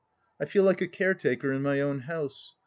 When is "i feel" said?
0.39-0.63